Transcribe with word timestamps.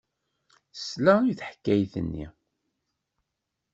Tesla 0.73 1.15
i 1.31 1.33
teḥkayt-nni. 1.39 2.25